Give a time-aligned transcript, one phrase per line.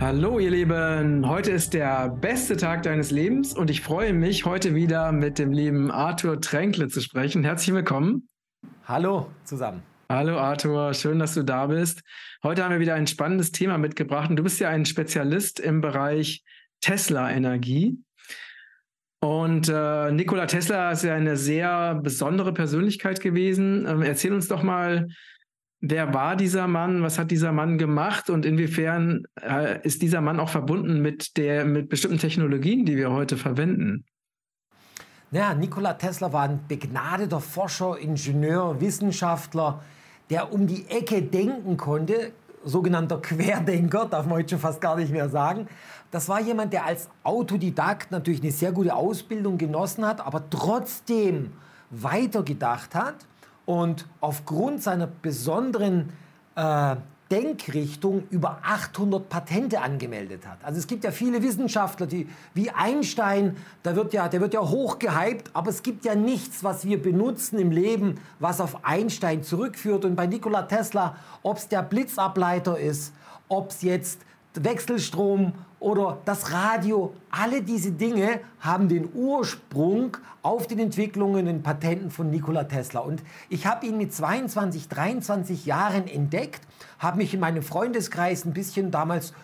[0.00, 4.74] Hallo ihr Lieben, heute ist der beste Tag deines Lebens und ich freue mich, heute
[4.74, 7.44] wieder mit dem lieben Arthur Tränkle zu sprechen.
[7.44, 8.28] Herzlich willkommen.
[8.86, 9.82] Hallo zusammen.
[10.08, 12.02] Hallo Arthur, schön, dass du da bist.
[12.42, 15.80] Heute haben wir wieder ein spannendes Thema mitgebracht und du bist ja ein Spezialist im
[15.80, 16.42] Bereich
[16.80, 17.96] Tesla-Energie.
[19.20, 23.86] Und äh, Nikola Tesla ist ja eine sehr besondere Persönlichkeit gewesen.
[23.88, 25.08] Ähm, erzähl uns doch mal,
[25.86, 30.40] wer war dieser Mann, was hat dieser Mann gemacht und inwiefern äh, ist dieser Mann
[30.40, 34.04] auch verbunden mit, der, mit bestimmten Technologien, die wir heute verwenden?
[35.30, 39.82] Naja, Nikola Tesla war ein begnadeter Forscher, Ingenieur, Wissenschaftler,
[40.30, 42.32] der um die Ecke denken konnte,
[42.64, 45.66] sogenannter Querdenker, darf man heute schon fast gar nicht mehr sagen.
[46.10, 51.52] Das war jemand, der als Autodidakt natürlich eine sehr gute Ausbildung genossen hat, aber trotzdem
[51.90, 53.26] weitergedacht hat
[53.66, 56.12] und aufgrund seiner besonderen
[56.56, 56.96] äh,
[57.30, 60.58] Denkrichtung über 800 Patente angemeldet hat.
[60.62, 64.60] Also es gibt ja viele Wissenschaftler, die wie Einstein, da wird ja, der wird ja
[64.60, 70.04] hochgehypt, aber es gibt ja nichts, was wir benutzen im Leben, was auf Einstein zurückführt.
[70.04, 73.14] Und bei Nikola Tesla, ob es der Blitzableiter ist,
[73.48, 74.20] ob es jetzt
[74.62, 82.10] Wechselstrom oder das Radio, alle diese Dinge haben den Ursprung auf den Entwicklungen, den Patenten
[82.10, 83.00] von Nikola Tesla.
[83.00, 86.60] Und ich habe ihn mit 22, 23 Jahren entdeckt,
[86.98, 89.34] habe mich in meinem Freundeskreis ein bisschen damals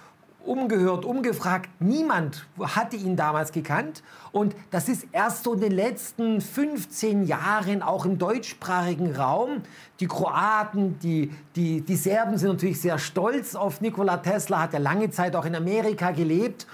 [0.44, 1.70] umgehört, umgefragt.
[1.80, 4.02] Niemand hatte ihn damals gekannt.
[4.32, 9.62] Und das ist erst so in den letzten 15 Jahren auch im deutschsprachigen Raum.
[10.00, 14.78] Die Kroaten, die, die, die Serben sind natürlich sehr stolz auf Nikola Tesla, hat ja
[14.78, 16.66] lange Zeit auch in Amerika gelebt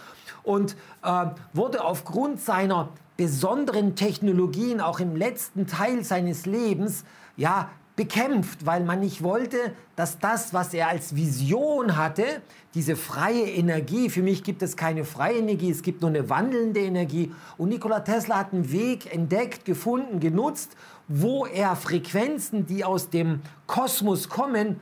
[0.42, 7.04] und äh, wurde aufgrund seiner besonderen Technologien auch im letzten Teil seines Lebens
[7.36, 12.42] ja bekämpft, weil man nicht wollte, dass das, was er als Vision hatte,
[12.74, 16.80] diese freie Energie, für mich gibt es keine freie Energie, es gibt nur eine wandelnde
[16.80, 17.32] Energie.
[17.56, 20.76] Und Nikola Tesla hat einen Weg entdeckt, gefunden, genutzt,
[21.08, 24.78] wo er Frequenzen, die aus dem Kosmos kommen,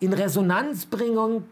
[0.00, 1.44] in Resonanz bringen,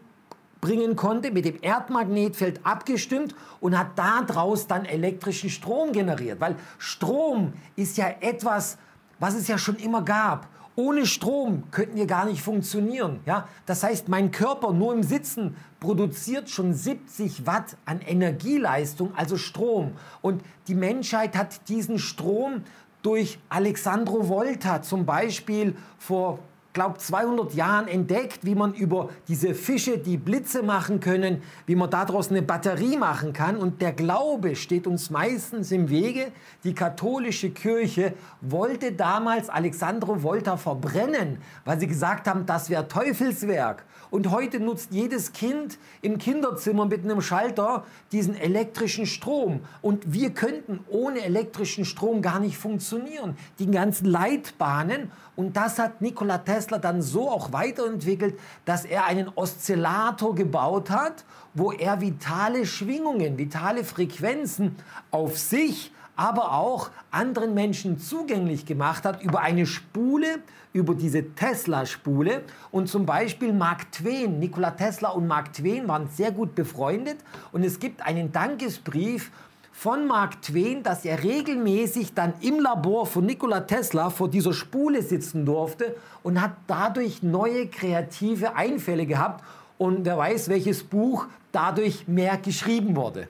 [0.61, 6.39] bringen konnte, mit dem Erdmagnetfeld abgestimmt und hat daraus dann elektrischen Strom generiert.
[6.41, 8.79] Weil Strom ist ja etwas,
[9.19, 10.47] was es ja schon immer gab.
[10.75, 13.19] Ohne Strom könnten wir gar nicht funktionieren.
[13.25, 13.47] Ja?
[13.65, 19.91] Das heißt, mein Körper nur im Sitzen produziert schon 70 Watt an Energieleistung, also Strom.
[20.21, 22.63] Und die Menschheit hat diesen Strom
[23.03, 26.39] durch Alexandro Volta zum Beispiel vor
[26.73, 31.89] glaube 200 Jahren entdeckt, wie man über diese Fische, die Blitze machen können, wie man
[31.89, 33.57] daraus eine Batterie machen kann.
[33.57, 36.31] Und der Glaube steht uns meistens im Wege.
[36.63, 43.85] Die katholische Kirche wollte damals Alexandro Volta verbrennen, weil sie gesagt haben, das wäre Teufelswerk.
[44.13, 49.61] Und heute nutzt jedes Kind im Kinderzimmer mit einem Schalter diesen elektrischen Strom.
[49.81, 53.35] Und wir könnten ohne elektrischen Strom gar nicht funktionieren.
[53.57, 55.11] Die ganzen Leitbahnen.
[55.35, 61.25] Und das hat Nikola Tesla dann so auch weiterentwickelt, dass er einen Oszillator gebaut hat,
[61.55, 64.75] wo er vitale Schwingungen, vitale Frequenzen
[65.09, 70.39] auf sich aber auch anderen Menschen zugänglich gemacht hat über eine Spule,
[70.73, 72.43] über diese Tesla-Spule.
[72.71, 77.17] Und zum Beispiel Mark Twain, Nikola Tesla und Mark Twain waren sehr gut befreundet.
[77.51, 79.31] Und es gibt einen Dankesbrief
[79.71, 85.01] von Mark Twain, dass er regelmäßig dann im Labor von Nikola Tesla vor dieser Spule
[85.01, 89.43] sitzen durfte und hat dadurch neue kreative Einfälle gehabt.
[89.79, 93.27] Und wer weiß, welches Buch dadurch mehr geschrieben wurde.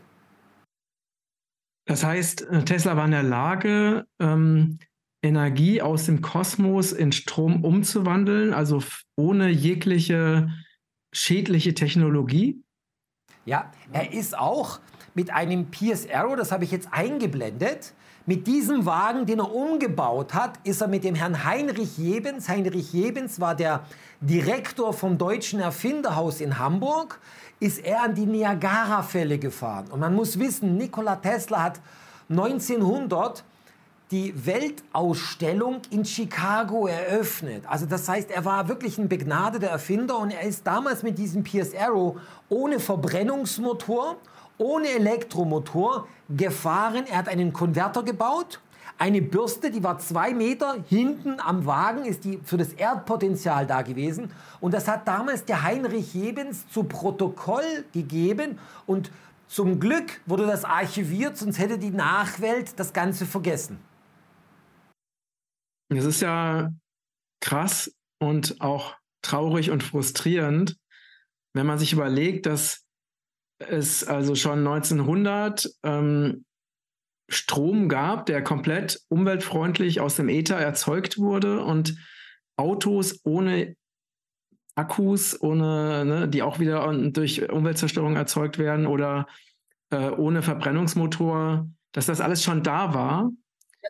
[1.85, 4.79] Das heißt, äh, Tesla war in der Lage, ähm,
[5.21, 8.83] Energie aus dem Kosmos in Strom umzuwandeln, also
[9.15, 10.49] ohne jegliche
[11.13, 12.61] schädliche Technologie.
[13.45, 14.79] Ja, er ist auch
[15.13, 17.93] mit einem Pierce Arrow, das habe ich jetzt eingeblendet,
[18.25, 22.47] mit diesem Wagen, den er umgebaut hat, ist er mit dem Herrn Heinrich Jebens.
[22.47, 23.81] Heinrich Jebens war der
[24.21, 27.19] Direktor vom Deutschen Erfinderhaus in Hamburg
[27.63, 29.85] ist er an die Niagara-Fälle gefahren.
[29.89, 31.79] Und man muss wissen, Nikola Tesla hat
[32.29, 33.43] 1900
[34.11, 37.63] die Weltausstellung in Chicago eröffnet.
[37.65, 41.43] Also das heißt, er war wirklich ein begnadeter Erfinder und er ist damals mit diesem
[41.43, 42.19] Pierce Arrow
[42.49, 44.17] ohne Verbrennungsmotor,
[44.57, 47.05] ohne Elektromotor gefahren.
[47.09, 48.59] Er hat einen Konverter gebaut
[48.97, 53.81] eine Bürste, die war zwei Meter hinten am Wagen, ist die für das Erdpotenzial da
[53.81, 54.31] gewesen.
[54.61, 58.59] Und das hat damals der Heinrich Jebens zu Protokoll gegeben.
[58.85, 59.11] Und
[59.47, 63.79] zum Glück wurde das archiviert, sonst hätte die Nachwelt das Ganze vergessen.
[65.89, 66.71] Es ist ja
[67.41, 70.77] krass und auch traurig und frustrierend,
[71.53, 72.82] wenn man sich überlegt, dass
[73.59, 76.45] es also schon 1900 ähm,
[77.29, 81.95] Strom gab, der komplett umweltfreundlich aus dem Äther erzeugt wurde und
[82.57, 83.75] Autos ohne
[84.75, 89.27] Akkus, ohne, ne, die auch wieder durch Umweltzerstörung erzeugt werden oder
[89.91, 93.31] äh, ohne Verbrennungsmotor, dass das alles schon da war.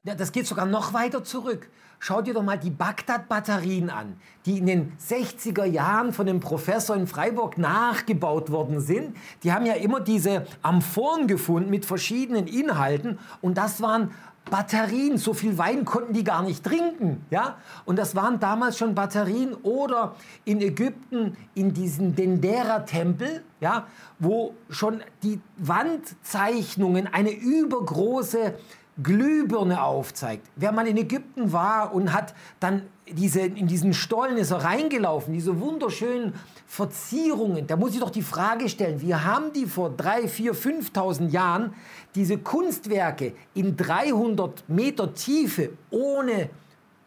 [0.04, 1.70] Das geht sogar noch weiter zurück.
[2.00, 6.96] Schau dir doch mal die Bagdad-Batterien an, die in den 60er Jahren von dem Professor
[6.96, 9.16] in Freiburg nachgebaut worden sind.
[9.44, 14.12] Die haben ja immer diese Amphoren gefunden mit verschiedenen Inhalten und das waren
[14.52, 17.58] Batterien, so viel Wein konnten die gar nicht trinken, ja?
[17.86, 23.88] Und das waren damals schon Batterien oder in Ägypten in diesen Dendera-Tempel, ja,
[24.20, 28.56] wo schon die Wandzeichnungen eine übergroße
[29.02, 30.48] Glühbirne aufzeigt.
[30.56, 35.34] Wer mal in Ägypten war und hat dann diese, in diesen Stollen ist er reingelaufen,
[35.34, 36.34] diese wunderschönen
[36.68, 41.30] Verzierungen, da muss ich doch die Frage stellen, wie haben die vor drei, vier, 5.000
[41.30, 41.74] Jahren
[42.16, 46.50] diese Kunstwerke in 300 Meter Tiefe ohne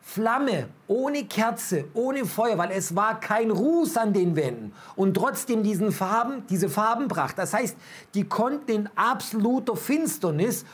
[0.08, 5.64] Flamme, ohne Kerze, ohne Feuer, weil es war kein Ruß an den Wänden und trotzdem
[5.64, 7.36] diesen Farben, diese Farbenpracht.
[7.36, 7.76] Das heißt,
[8.14, 10.64] die konnten in absoluter Finsternis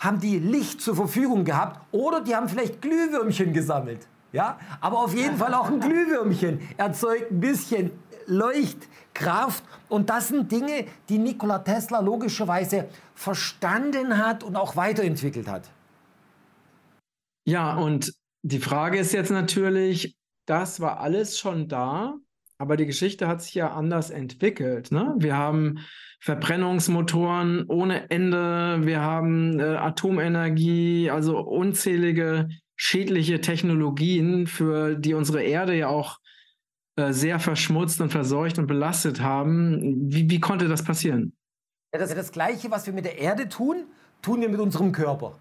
[0.00, 4.08] haben die Licht zur Verfügung gehabt oder die haben vielleicht Glühwürmchen gesammelt.
[4.32, 7.90] Ja, aber auf jeden Fall auch ein Glühwürmchen erzeugt ein bisschen
[8.26, 9.62] Leuchtkraft.
[9.88, 15.70] Und das sind Dinge, die Nikola Tesla logischerweise verstanden hat und auch weiterentwickelt hat.
[17.44, 22.14] Ja, und die Frage ist jetzt natürlich, das war alles schon da,
[22.58, 24.92] aber die Geschichte hat sich ja anders entwickelt.
[24.92, 25.14] Ne?
[25.18, 25.80] Wir haben
[26.20, 35.74] Verbrennungsmotoren ohne Ende, wir haben äh, Atomenergie, also unzählige schädliche Technologien, für die unsere Erde
[35.74, 36.18] ja auch
[36.96, 40.10] äh, sehr verschmutzt und verseucht und belastet haben.
[40.10, 41.32] Wie, wie konnte das passieren?
[41.92, 43.86] Ja, das ist das Gleiche, was wir mit der Erde tun,
[44.22, 45.38] tun wir mit unserem Körper.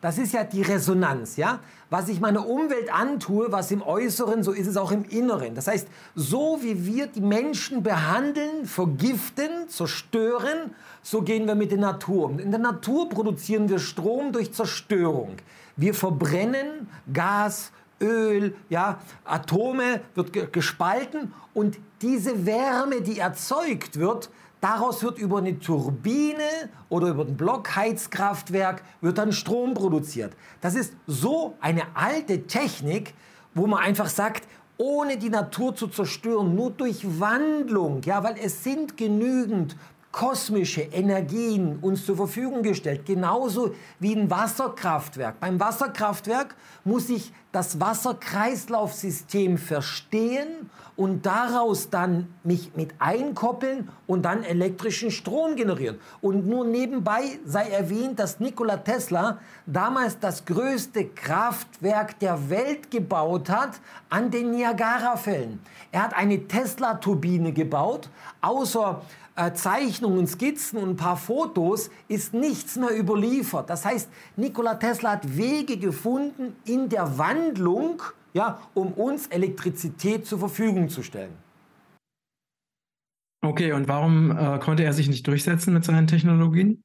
[0.00, 1.58] Das ist ja die Resonanz, ja?
[1.90, 5.54] Was ich meiner Umwelt antue, was im Äußeren, so ist es auch im Inneren.
[5.54, 11.78] Das heißt, so wie wir die Menschen behandeln, vergiften, zerstören, so gehen wir mit der
[11.78, 12.38] Natur um.
[12.38, 15.36] In der Natur produzieren wir Strom durch Zerstörung.
[15.76, 25.02] Wir verbrennen Gas, Öl, ja, Atome wird gespalten und diese Wärme, die erzeugt wird, Daraus
[25.04, 30.34] wird über eine Turbine oder über ein Blockheizkraftwerk wird dann Strom produziert.
[30.60, 33.14] Das ist so eine alte Technik,
[33.54, 38.64] wo man einfach sagt, ohne die Natur zu zerstören, nur durch Wandlung, ja, weil es
[38.64, 39.76] sind genügend
[40.12, 45.38] kosmische Energien uns zur Verfügung gestellt, genauso wie ein Wasserkraftwerk.
[45.38, 54.42] Beim Wasserkraftwerk muss ich das Wasserkreislaufsystem verstehen und daraus dann mich mit einkoppeln und dann
[54.42, 55.98] elektrischen Strom generieren.
[56.20, 63.48] Und nur nebenbei sei erwähnt, dass Nikola Tesla damals das größte Kraftwerk der Welt gebaut
[63.48, 65.60] hat an den Niagarafällen.
[65.92, 68.10] Er hat eine Tesla-Turbine gebaut,
[68.40, 69.02] außer
[69.38, 73.70] äh, Zeichnungen, Skizzen und ein paar Fotos ist nichts mehr überliefert.
[73.70, 78.02] Das heißt, Nikola Tesla hat Wege gefunden in der Wandlung,
[78.34, 81.32] ja, um uns Elektrizität zur Verfügung zu stellen.
[83.40, 86.82] Okay, und warum äh, konnte er sich nicht durchsetzen mit seinen Technologien?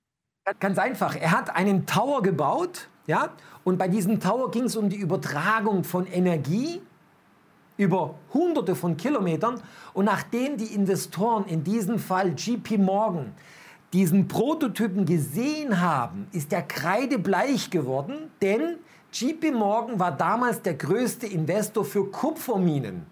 [0.60, 1.16] Ganz einfach.
[1.16, 3.30] Er hat einen Tower gebaut, ja,
[3.64, 6.82] und bei diesem Tower ging es um die Übertragung von Energie
[7.78, 9.62] über hunderte von Kilometern.
[9.94, 13.34] Und nachdem die Investoren, in diesem Fall GP Morgan,
[13.94, 18.78] diesen Prototypen gesehen haben, ist der kreidebleich geworden, denn
[19.12, 23.06] GP Morgan war damals der größte Investor für Kupferminen.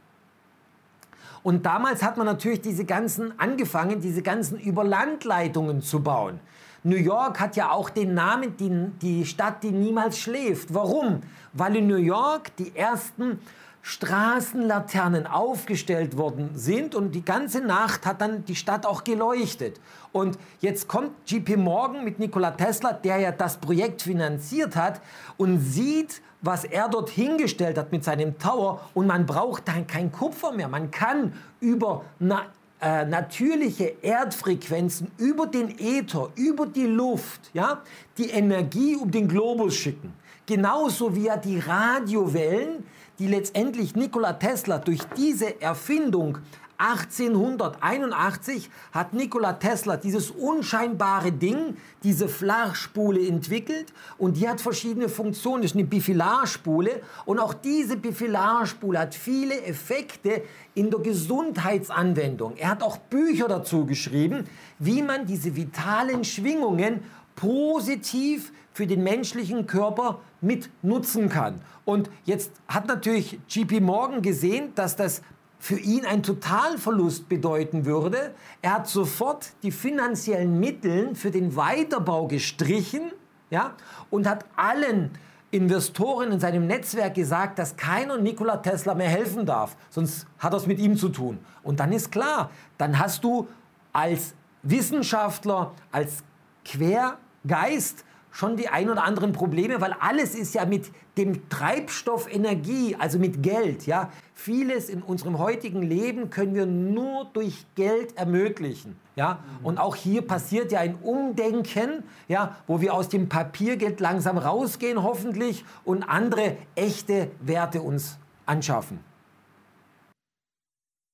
[1.43, 6.39] Und damals hat man natürlich diese ganzen angefangen, diese ganzen Überlandleitungen zu bauen.
[6.83, 10.73] New York hat ja auch den Namen, die, die Stadt, die niemals schläft.
[10.73, 11.21] Warum?
[11.53, 13.39] Weil in New York die ersten
[13.81, 19.79] Straßenlaternen aufgestellt worden sind und die ganze Nacht hat dann die Stadt auch geleuchtet.
[20.11, 25.01] Und jetzt kommt JP Morgan mit Nikola Tesla, der ja das Projekt finanziert hat
[25.37, 30.11] und sieht, was er dort hingestellt hat mit seinem Tower und man braucht dann kein
[30.11, 30.67] Kupfer mehr.
[30.67, 32.45] Man kann über na,
[32.81, 37.81] äh, natürliche Erdfrequenzen, über den Äther, über die Luft, ja,
[38.17, 40.13] die Energie um den Globus schicken.
[40.47, 42.83] Genauso wie er die Radiowellen
[43.21, 46.39] die letztendlich Nikola Tesla durch diese Erfindung
[46.79, 55.61] 1881 hat Nikola Tesla dieses unscheinbare Ding, diese Flachspule entwickelt und die hat verschiedene Funktionen.
[55.61, 60.41] Das ist eine Bifilarspule und auch diese Bifilarspule hat viele Effekte
[60.73, 62.57] in der Gesundheitsanwendung.
[62.57, 64.45] Er hat auch Bücher dazu geschrieben,
[64.79, 67.03] wie man diese vitalen Schwingungen
[67.35, 71.61] positiv für den menschlichen Körper mit nutzen kann.
[71.85, 75.21] Und jetzt hat natürlich JP Morgan gesehen, dass das
[75.59, 78.33] für ihn ein Totalverlust bedeuten würde.
[78.63, 83.11] Er hat sofort die finanziellen Mittel für den Weiterbau gestrichen
[83.51, 83.75] ja,
[84.09, 85.11] und hat allen
[85.51, 90.65] Investoren in seinem Netzwerk gesagt, dass keiner Nikola Tesla mehr helfen darf, sonst hat es
[90.65, 91.37] mit ihm zu tun.
[91.61, 93.47] Und dann ist klar, dann hast du
[93.93, 94.33] als
[94.63, 96.23] Wissenschaftler, als
[96.63, 102.95] Quergeist schon die ein oder anderen Probleme, weil alles ist ja mit dem Treibstoff Energie,
[102.97, 104.09] also mit Geld, ja.
[104.33, 109.43] Vieles in unserem heutigen Leben können wir nur durch Geld ermöglichen, ja.
[109.59, 109.65] Mhm.
[109.65, 115.03] Und auch hier passiert ja ein Umdenken, ja, wo wir aus dem Papiergeld langsam rausgehen,
[115.03, 118.99] hoffentlich, und andere echte Werte uns anschaffen.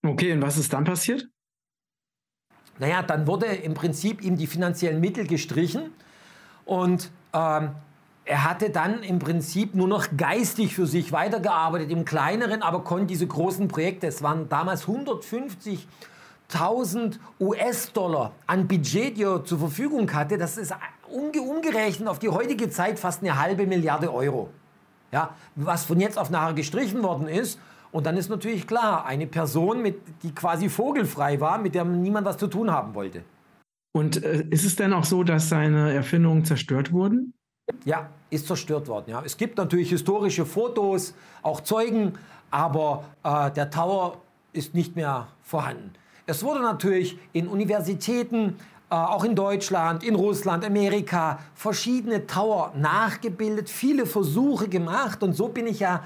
[0.06, 1.28] Okay, und was ist dann passiert?
[2.80, 5.92] Naja, dann wurde im Prinzip ihm die finanziellen Mittel gestrichen
[6.68, 7.72] und ähm,
[8.26, 13.06] er hatte dann im Prinzip nur noch geistig für sich weitergearbeitet im kleineren, aber konnte
[13.08, 20.38] diese großen Projekte, es waren damals 150.000 US-Dollar an Budget, die er zur Verfügung hatte.
[20.38, 20.74] Das ist
[21.10, 24.50] umge umgerechnet auf die heutige Zeit fast eine halbe Milliarde Euro.
[25.14, 27.58] Ja, was von jetzt auf nachher gestrichen worden ist.
[27.94, 32.28] Und dann ist natürlich klar, eine Person, mit, die quasi vogelfrei war, mit der niemand
[32.28, 33.24] was zu tun haben wollte.
[33.98, 37.34] Und äh, ist es denn auch so, dass seine Erfindungen zerstört wurden?
[37.84, 39.10] Ja, ist zerstört worden.
[39.10, 39.24] Ja.
[39.26, 42.14] Es gibt natürlich historische Fotos, auch Zeugen,
[42.52, 44.22] aber äh, der Tower
[44.54, 45.94] ist nicht mehr vorhanden.
[46.28, 48.58] Es wurde natürlich in Universitäten,
[48.92, 55.48] äh, auch in Deutschland, in Russland, Amerika, verschiedene Tower nachgebildet, viele Versuche gemacht und so
[55.48, 56.04] bin ich ja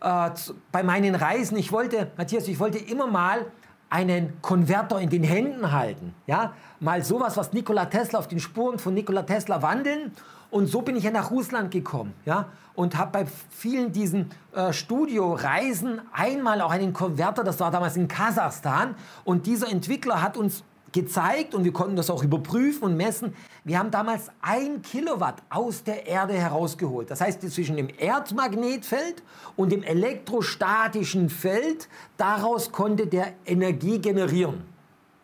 [0.00, 0.30] äh,
[0.70, 3.46] bei meinen Reisen, ich wollte, Matthias, ich wollte immer mal
[3.94, 6.16] einen Konverter in den Händen halten.
[6.26, 6.54] Ja?
[6.80, 10.10] Mal sowas, was Nikola Tesla auf den Spuren von Nikola Tesla wandeln.
[10.50, 12.12] Und so bin ich ja nach Russland gekommen.
[12.24, 12.46] Ja?
[12.74, 18.08] Und habe bei vielen diesen äh, Studioreisen einmal auch einen Konverter, das war damals in
[18.08, 18.96] Kasachstan.
[19.22, 23.34] Und dieser Entwickler hat uns gezeigt und wir konnten das auch überprüfen und messen.
[23.64, 27.10] Wir haben damals ein Kilowatt aus der Erde herausgeholt.
[27.10, 29.22] Das heißt, zwischen dem Erdmagnetfeld
[29.56, 34.62] und dem elektrostatischen Feld, daraus konnte der Energie generieren.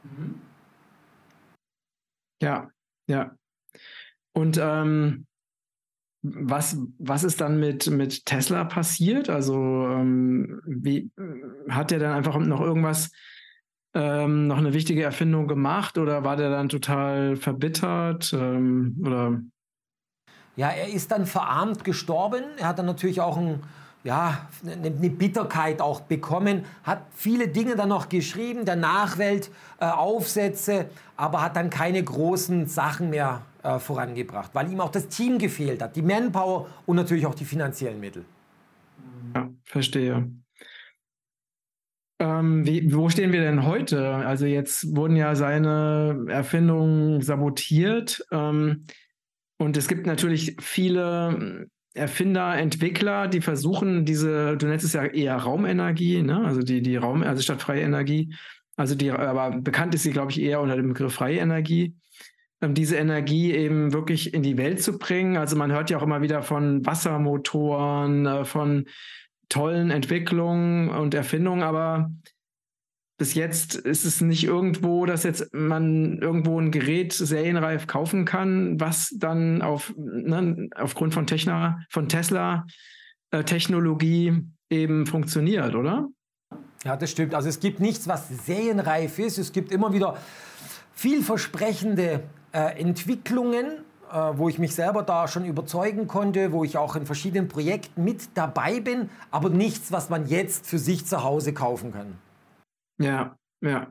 [0.02, 0.40] Mhm.
[2.42, 2.68] Ja,
[3.06, 3.30] ja.
[4.32, 5.26] Und ähm,
[6.22, 9.30] was, was ist dann mit, mit Tesla passiert?
[9.30, 11.10] Also ähm, wie
[11.68, 13.10] hat er dann einfach noch irgendwas
[13.94, 18.32] ähm, noch eine wichtige Erfindung gemacht oder war der dann total verbittert?
[18.32, 19.40] Ähm, oder?
[20.56, 22.44] Ja, er ist dann verarmt gestorben.
[22.58, 23.60] Er hat dann natürlich auch ein,
[24.04, 30.86] ja, eine Bitterkeit auch bekommen, hat viele Dinge dann noch geschrieben, der Nachwelt äh, Aufsätze,
[31.16, 35.82] aber hat dann keine großen Sachen mehr äh, vorangebracht, weil ihm auch das Team gefehlt
[35.82, 38.24] hat, die Manpower und natürlich auch die finanziellen Mittel.
[39.34, 40.30] Ja, verstehe.
[42.20, 44.14] Ähm, wie, wo stehen wir denn heute?
[44.14, 48.84] Also jetzt wurden ja seine Erfindungen sabotiert ähm,
[49.56, 55.36] und es gibt natürlich viele Erfinder, Entwickler, die versuchen, diese, du nennst es ja eher
[55.36, 56.44] Raumenergie, ne?
[56.44, 58.34] also die, die Raum, also statt freie Energie,
[58.76, 61.96] also die, aber bekannt ist sie, glaube ich, eher unter dem Begriff freie Energie,
[62.60, 65.36] ähm, diese Energie eben wirklich in die Welt zu bringen.
[65.36, 68.86] Also man hört ja auch immer wieder von Wassermotoren, äh, von
[69.50, 72.10] tollen Entwicklungen und Erfindungen, aber
[73.18, 78.80] bis jetzt ist es nicht irgendwo, dass jetzt man irgendwo ein Gerät serienreif kaufen kann,
[78.80, 82.64] was dann auf, ne, aufgrund von, Techna, von Tesla
[83.30, 86.08] äh, Technologie eben funktioniert, oder?
[86.84, 87.34] Ja, das stimmt.
[87.34, 89.36] Also es gibt nichts, was serienreif ist.
[89.36, 90.16] Es gibt immer wieder
[90.94, 93.84] vielversprechende äh, Entwicklungen,
[94.36, 98.36] wo ich mich selber da schon überzeugen konnte, wo ich auch in verschiedenen Projekten mit
[98.36, 102.18] dabei bin, aber nichts, was man jetzt für sich zu Hause kaufen kann.
[102.98, 103.88] Ja, ja.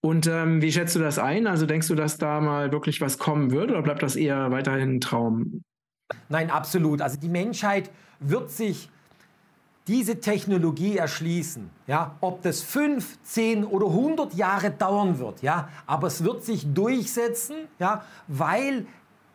[0.00, 1.46] Und ähm, wie schätzt du das ein?
[1.46, 4.96] Also denkst du, dass da mal wirklich was kommen wird oder bleibt das eher weiterhin
[4.96, 5.62] ein Traum?
[6.28, 7.02] Nein, absolut.
[7.02, 8.88] Also die Menschheit wird sich
[9.86, 11.70] diese Technologie erschließen.
[11.86, 16.72] Ja, ob das fünf, zehn oder 100 Jahre dauern wird, ja, aber es wird sich
[16.72, 18.86] durchsetzen, ja, weil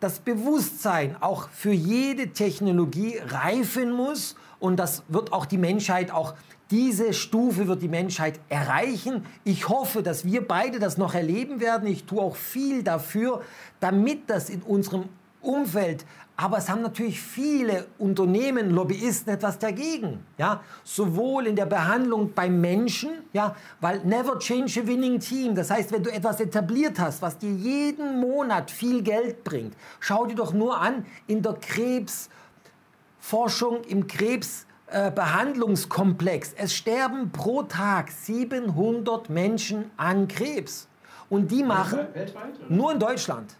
[0.02, 6.34] das Bewusstsein auch für jede Technologie reifen muss und das wird auch die Menschheit auch
[6.72, 9.26] Diese Stufe wird die Menschheit erreichen.
[9.44, 11.86] Ich hoffe, dass wir beide das noch erleben werden.
[11.86, 13.42] Ich tue auch viel dafür,
[13.82, 15.10] damit das in unserem
[15.42, 16.06] Umfeld
[16.42, 20.26] aber es haben natürlich viele Unternehmen, Lobbyisten etwas dagegen.
[20.40, 20.64] Ja?
[20.84, 23.56] Sowohl in der Behandlung beim Menschen, ja?
[23.80, 25.54] weil never change a winning team.
[25.54, 30.26] Das heißt, wenn du etwas etabliert hast, was dir jeden Monat viel Geld bringt, schau
[30.26, 36.56] dir doch nur an in der Krebsforschung, im Krebsbehandlungskomplex.
[36.58, 40.88] es sterben pro Tag 700 Menschen an Krebs.
[41.30, 43.58] Und die machen, weltweit, nur in Deutschland,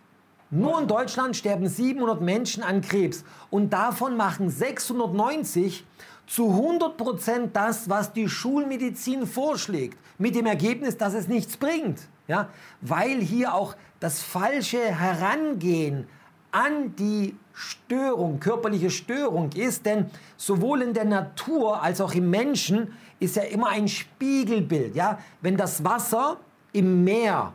[0.52, 5.86] nur in Deutschland sterben 700 Menschen an Krebs und davon machen 690
[6.28, 12.02] zu 100 Prozent das, was die Schulmedizin vorschlägt, mit dem Ergebnis, dass es nichts bringt.
[12.28, 12.50] Ja?
[12.82, 16.08] Weil hier auch das falsche Herangehen
[16.52, 22.94] an die Störung, körperliche Störung ist, denn sowohl in der Natur als auch im Menschen
[23.20, 24.96] ist ja immer ein Spiegelbild.
[24.96, 25.20] Ja?
[25.42, 26.38] Wenn das Wasser
[26.74, 27.54] im Meer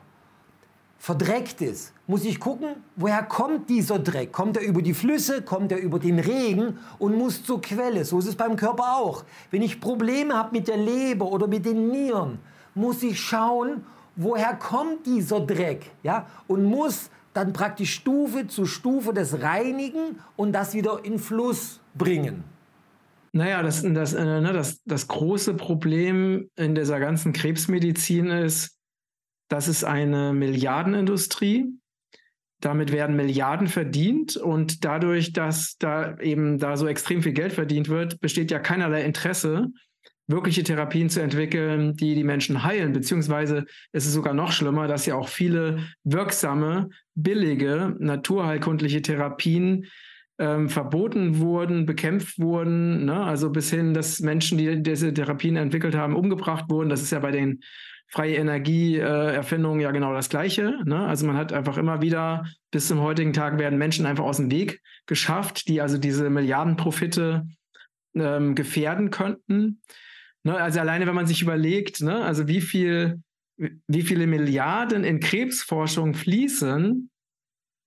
[1.07, 4.33] verdreckt ist, muss ich gucken, woher kommt dieser Dreck?
[4.33, 8.05] Kommt er über die Flüsse, kommt er über den Regen und muss zur Quelle.
[8.05, 9.23] So ist es beim Körper auch.
[9.53, 12.41] Wenn ich Probleme habe mit der Leber oder mit den Nieren,
[12.75, 13.85] muss ich schauen,
[14.17, 15.93] woher kommt dieser Dreck?
[16.03, 16.27] Ja?
[16.49, 22.43] Und muss dann praktisch Stufe zu Stufe das reinigen und das wieder in Fluss bringen.
[23.31, 28.76] Naja, das, das, äh, ne, das, das große Problem in dieser ganzen Krebsmedizin ist,
[29.49, 31.67] das ist eine Milliardenindustrie.
[32.61, 37.89] Damit werden Milliarden verdient und dadurch, dass da eben da so extrem viel Geld verdient
[37.89, 39.69] wird, besteht ja keinerlei Interesse,
[40.27, 42.93] wirkliche Therapien zu entwickeln, die die Menschen heilen.
[42.93, 49.87] Beziehungsweise ist es sogar noch schlimmer, dass ja auch viele wirksame, billige, naturheilkundliche Therapien
[50.39, 53.05] ähm, verboten wurden, bekämpft wurden.
[53.05, 53.23] Ne?
[53.23, 56.89] Also bis hin, dass Menschen, die diese Therapien entwickelt haben, umgebracht wurden.
[56.89, 57.61] Das ist ja bei den
[58.09, 60.81] freie Energieerfindung äh, ja genau das Gleiche.
[60.85, 60.99] Ne?
[61.07, 64.51] Also man hat einfach immer wieder, bis zum heutigen Tag werden Menschen einfach aus dem
[64.51, 67.47] Weg geschafft, die also diese Milliardenprofite
[68.15, 69.83] ähm, gefährden könnten.
[70.45, 70.57] Ne?
[70.57, 72.25] Also alleine, wenn man sich überlegt, ne?
[72.25, 73.23] also wie viel,
[73.57, 77.11] wie viele Milliarden in Krebsforschung fließen,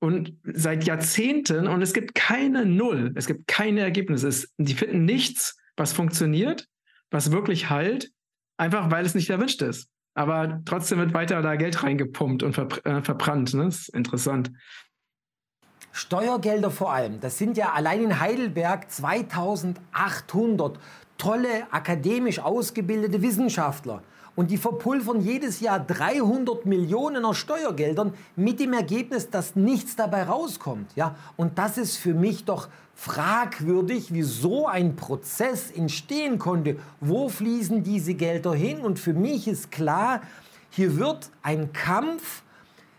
[0.02, 4.30] und seit Jahrzehnten und es gibt keine Null, es gibt keine Ergebnisse.
[4.30, 6.70] Es, die finden nichts, was funktioniert,
[7.12, 8.10] was wirklich heilt,
[8.56, 12.86] einfach weil es nicht erwünscht ist aber trotzdem wird weiter da Geld reingepumpt und verbr
[12.86, 13.54] äh, verbrannt.
[13.54, 13.66] Ne?
[13.66, 14.52] Das ist interessant.
[15.92, 20.80] Steuergelder vor allem, das sind ja allein in Heidelberg 2800
[21.18, 24.04] tolle akademisch ausgebildete Wissenschaftler.
[24.36, 30.24] Und die verpulvern jedes Jahr 300 Millionen aus Steuergeldern mit dem Ergebnis, dass nichts dabei
[30.24, 30.92] rauskommt.
[30.96, 31.16] Ja?
[31.36, 36.78] Und das ist für mich doch fragwürdig, wie so ein Prozess entstehen konnte.
[37.00, 38.80] Wo fließen diese Gelder hin?
[38.80, 40.22] Und für mich ist klar,
[40.70, 42.44] hier wird ein Kampf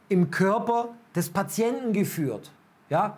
[0.09, 2.51] im Körper des Patienten geführt.
[2.89, 3.17] Ja?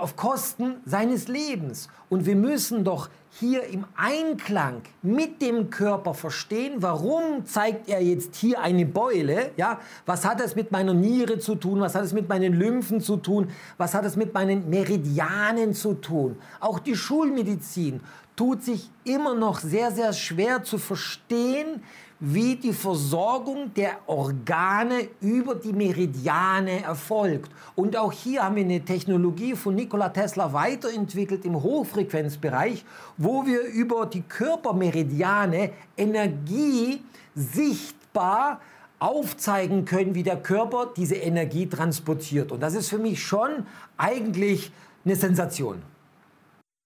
[0.00, 1.88] auf Kosten seines Lebens.
[2.08, 3.08] Und wir müssen doch
[3.40, 9.50] hier im Einklang mit dem Körper verstehen, warum zeigt er jetzt hier eine Beule?
[9.56, 11.80] Ja, was hat es mit meiner Niere zu tun?
[11.80, 13.50] Was hat es mit meinen Lymphen zu tun?
[13.76, 16.36] Was hat es mit meinen Meridianen zu tun?
[16.60, 18.00] Auch die Schulmedizin
[18.36, 21.82] tut sich immer noch sehr, sehr schwer zu verstehen,
[22.26, 27.50] wie die Versorgung der Organe über die Meridiane erfolgt.
[27.74, 32.82] Und auch hier haben wir eine Technologie von Nikola Tesla weiterentwickelt im Hochfrequenzbereich,
[33.18, 37.02] wo wir über die Körpermeridiane Energie
[37.34, 38.60] sichtbar
[39.00, 42.52] aufzeigen können, wie der Körper diese Energie transportiert.
[42.52, 43.66] Und das ist für mich schon
[43.98, 44.72] eigentlich
[45.04, 45.82] eine Sensation.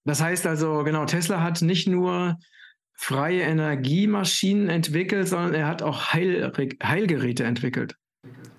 [0.05, 2.37] Das heißt also, genau, Tesla hat nicht nur
[3.01, 7.97] freie Energiemaschinen entwickelt, sondern er hat auch Heil Heilgeräte entwickelt.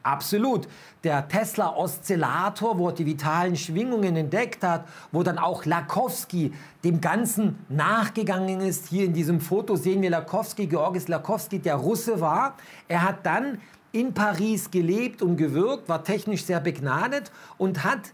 [0.02, 0.68] Absolut.
[1.04, 6.54] Der Tesla-Oszillator, wo er die vitalen Schwingungen entdeckt hat, wo dann auch Lakowski
[6.86, 8.88] dem Ganzen nachgegangen ist.
[8.88, 12.56] Hier in diesem Foto sehen wir Lakowski, Georgis Lakowski, der Russe war.
[12.88, 13.60] Er hat dann
[13.92, 18.14] in Paris gelebt und gewirkt, war technisch sehr begnadet und hat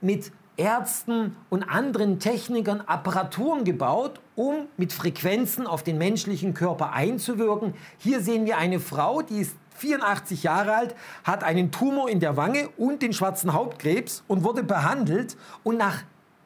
[0.00, 7.74] mit Ärzten und anderen Technikern Apparaturen gebaut, um mit Frequenzen auf den menschlichen Körper einzuwirken.
[7.98, 10.94] Hier sehen wir eine Frau, die ist 84 Jahre alt,
[11.24, 16.02] hat einen Tumor in der Wange und den schwarzen Hauptkrebs und wurde behandelt und nach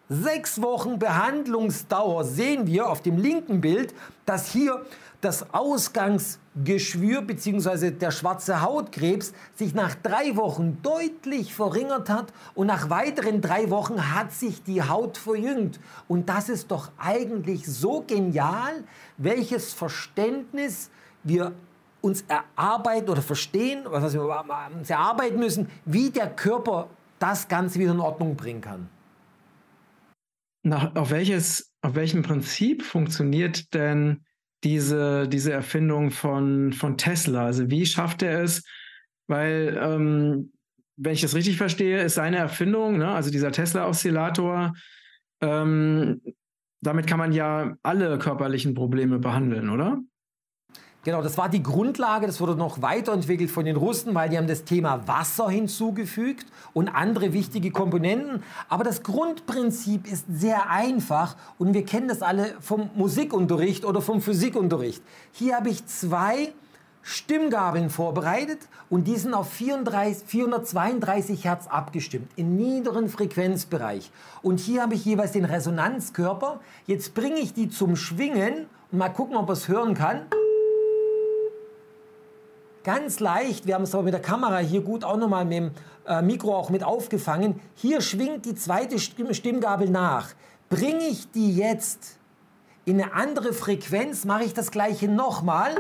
[0.09, 3.95] sechs Wochen Behandlungsdauer sehen wir auf dem linken Bild,
[4.27, 4.85] dass hier
[5.23, 7.93] das Ausgangsgeschwür bzw.
[7.93, 14.15] der schwarze Hautkrebs sich nach drei Wochen deutlich verringert hat und nach weiteren drei Wochen
[14.15, 15.79] hat sich die Haut verjüngt.
[16.09, 18.83] Und das ist doch eigentlich so genial,
[19.17, 20.91] welches Verständnis
[21.23, 21.53] wir
[22.01, 24.23] uns erarbeiten oder verstehen, was wir
[24.77, 26.89] uns erarbeiten müssen, wie der Körper
[27.21, 28.89] das Ganze wieder in Ordnung bringen kann.
[30.65, 34.25] Nach, auf, welches, auf welchem Prinzip funktioniert denn
[34.65, 37.47] diese, diese Erfindung von, von Tesla?
[37.47, 38.63] Also wie schafft er es?
[39.27, 40.53] Weil, ähm,
[40.97, 44.75] wenn ich das richtig verstehe, ist seine Erfindung, ne, also dieser Tesla-Oszillator,
[45.41, 46.21] ähm,
[46.81, 50.01] damit kann man ja alle körperlichen Probleme behandeln, oder?
[51.05, 54.47] Genau, das war die Grundlage, das wurde noch weiterentwickelt von den Russen, weil die haben
[54.47, 58.45] das Thema Wasser hinzugefügt und andere wichtige Komponenten.
[58.69, 64.21] Aber das Grundprinzip ist sehr einfach und wir kennen das alle vom Musikunterricht oder vom
[64.21, 65.03] Physikunterricht.
[65.33, 66.53] Hier habe ich zwei
[67.03, 74.13] Stimmgabeln vorbereitet und die sind auf 34, 432 Hertz abgestimmt, im niederen Frequenzbereich.
[74.41, 76.61] Und hier habe ich jeweils den Resonanzkörper.
[76.87, 80.21] Jetzt bringe ich die zum Schwingen und mal gucken, ob er es hören kann.
[82.85, 85.71] Ganz leicht, wir haben es aber mit der Kamera hier gut auch nochmal mit dem
[86.07, 87.61] äh, Mikro auch mit aufgefangen.
[87.75, 90.31] Hier schwingt die zweite Stimmgabel nach.
[90.69, 92.19] Bringe ich die jetzt
[92.85, 95.77] in eine andere Frequenz, mache ich das gleiche nochmal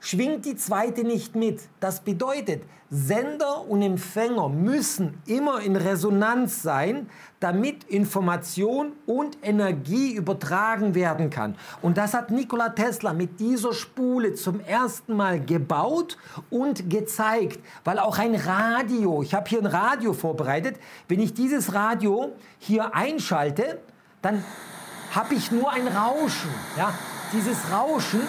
[0.00, 1.60] schwingt die zweite nicht mit.
[1.78, 7.08] Das bedeutet, Sender und Empfänger müssen immer in Resonanz sein,
[7.38, 11.54] damit Information und Energie übertragen werden kann.
[11.82, 16.18] Und das hat Nikola Tesla mit dieser Spule zum ersten Mal gebaut
[16.50, 21.72] und gezeigt, weil auch ein Radio, ich habe hier ein Radio vorbereitet, wenn ich dieses
[21.72, 23.78] Radio hier einschalte,
[24.20, 24.42] dann
[25.14, 26.50] habe ich nur ein Rauschen.
[26.76, 26.92] Ja?
[27.32, 28.20] Dieses Rauschen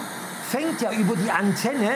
[0.52, 1.92] fängt ja über die Antenne,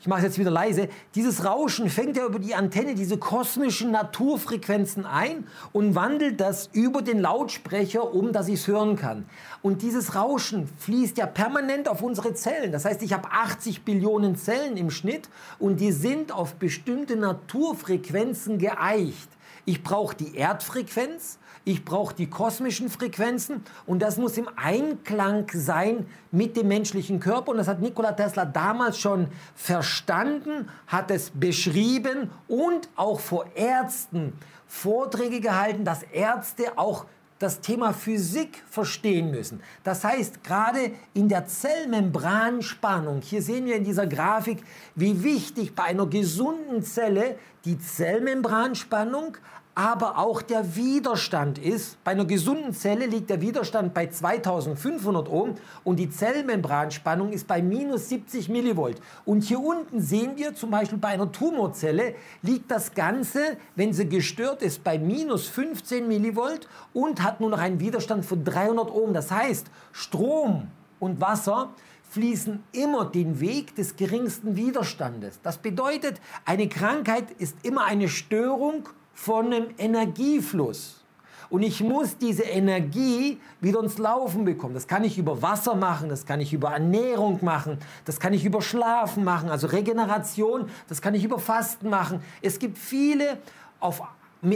[0.00, 3.90] ich mache es jetzt wieder leise, dieses Rauschen fängt ja über die Antenne diese kosmischen
[3.90, 9.26] Naturfrequenzen ein und wandelt das über den Lautsprecher um, dass ich es hören kann.
[9.60, 12.72] Und dieses Rauschen fließt ja permanent auf unsere Zellen.
[12.72, 18.56] Das heißt, ich habe 80 Billionen Zellen im Schnitt und die sind auf bestimmte Naturfrequenzen
[18.56, 19.28] geeicht.
[19.66, 26.06] Ich brauche die Erdfrequenz, ich brauche die kosmischen Frequenzen und das muss im Einklang sein
[26.30, 27.52] mit dem menschlichen Körper.
[27.52, 34.34] Und das hat Nikola Tesla damals schon verstanden, hat es beschrieben und auch vor Ärzten
[34.66, 37.06] Vorträge gehalten, dass Ärzte auch
[37.38, 39.60] das Thema Physik verstehen müssen.
[39.82, 44.62] Das heißt, gerade in der Zellmembranspannung, hier sehen wir in dieser Grafik,
[44.94, 49.36] wie wichtig bei einer gesunden Zelle die Zellmembranspannung,
[49.74, 52.02] aber auch der Widerstand ist.
[52.04, 57.60] Bei einer gesunden Zelle liegt der Widerstand bei 2500 Ohm und die Zellmembranspannung ist bei
[57.60, 59.00] minus 70 Millivolt.
[59.24, 64.08] Und hier unten sehen wir zum Beispiel bei einer Tumorzelle liegt das Ganze, wenn sie
[64.08, 69.12] gestört ist, bei minus 15 Millivolt und hat nur noch einen Widerstand von 300 Ohm.
[69.12, 70.68] Das heißt, Strom
[71.00, 71.70] und Wasser
[72.10, 75.40] fließen immer den Weg des geringsten Widerstandes.
[75.42, 81.04] Das bedeutet, eine Krankheit ist immer eine Störung von einem Energiefluss.
[81.50, 84.74] Und ich muss diese Energie wieder ins Laufen bekommen.
[84.74, 88.44] Das kann ich über Wasser machen, das kann ich über Ernährung machen, das kann ich
[88.44, 92.22] über Schlafen machen, also Regeneration, das kann ich über Fasten machen.
[92.42, 93.38] Es gibt viele
[93.78, 94.02] auf,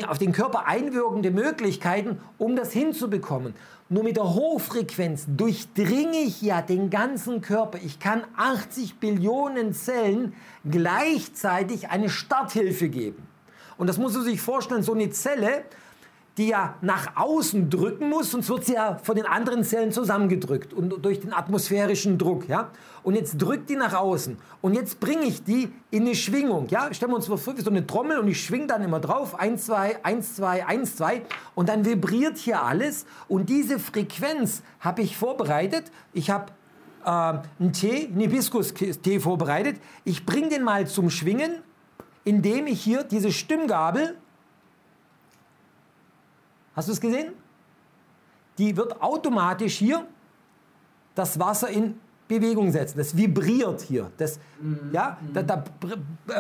[0.09, 3.55] auf den Körper einwirkende Möglichkeiten, um das hinzubekommen.
[3.90, 7.79] Nur mit der Hochfrequenz durchdringe ich ja den ganzen Körper.
[7.83, 10.35] Ich kann 80 Billionen Zellen
[10.68, 13.27] gleichzeitig eine Starthilfe geben.
[13.78, 15.64] Und das muss man sich vorstellen, so eine Zelle,
[16.38, 20.72] die ja nach außen drücken muss, sonst wird sie ja von den anderen Zellen zusammengedrückt
[20.72, 22.70] und durch den atmosphärischen Druck, ja.
[23.02, 26.92] Und jetzt drückt die nach außen und jetzt bringe ich die in eine Schwingung, ja.
[26.94, 29.66] Stellen wir uns vor, wie so eine Trommel und ich schwinge dann immer drauf, 1,
[29.66, 31.22] 2, 1, 2, 1, 2
[31.56, 35.90] und dann vibriert hier alles und diese Frequenz habe ich vorbereitet.
[36.12, 36.46] Ich habe
[37.04, 39.80] äh, einen Tee, einen Hibiskus-Tee vorbereitet.
[40.04, 41.50] Ich bringe den mal zum Schwingen
[42.24, 44.16] indem ich hier diese Stimmgabel,
[46.74, 47.33] hast du es gesehen?
[48.59, 50.07] Die wird automatisch hier
[51.14, 52.98] das Wasser in Bewegung setzen.
[52.98, 54.11] Das vibriert hier.
[54.18, 54.90] Das, mhm.
[54.92, 55.64] ja, da, da,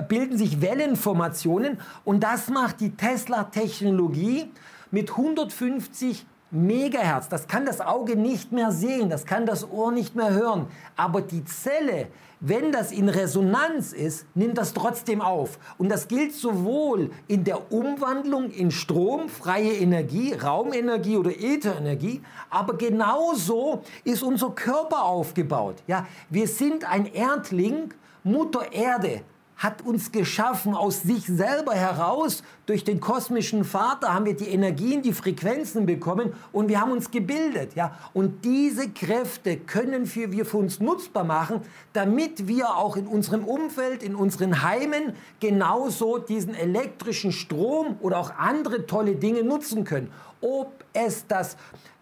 [0.02, 4.50] bilden sich Wellenformationen und das macht die Tesla-Technologie
[4.90, 7.28] mit 150 Megahertz.
[7.28, 10.66] Das kann das Auge nicht mehr sehen, das kann das Ohr nicht mehr hören.
[10.96, 12.08] Aber die Zelle,
[12.40, 15.58] wenn das in Resonanz ist, nimmt das trotzdem auf.
[15.76, 22.74] Und das gilt sowohl in der Umwandlung in Strom, freie Energie, Raumenergie oder Ätherenergie, aber
[22.76, 25.82] genauso ist unser Körper aufgebaut.
[25.86, 27.92] Ja, wir sind ein Erdling,
[28.24, 29.22] Mutter Erde
[29.58, 32.44] hat uns geschaffen aus sich selber heraus.
[32.66, 37.10] Durch den kosmischen Vater haben wir die Energien, die Frequenzen bekommen und wir haben uns
[37.10, 37.74] gebildet.
[37.74, 37.98] Ja?
[38.14, 44.04] Und diese Kräfte können wir für uns nutzbar machen, damit wir auch in unserem Umfeld,
[44.04, 50.12] in unseren Heimen genauso diesen elektrischen Strom oder auch andere tolle Dinge nutzen können.
[50.40, 51.56] Ob es das